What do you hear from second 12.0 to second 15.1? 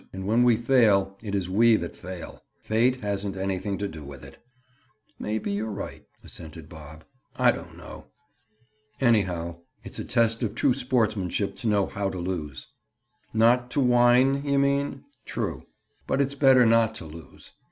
to lose." "Not to whine, you mean?